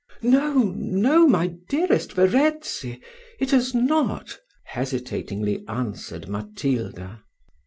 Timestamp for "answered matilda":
5.67-7.21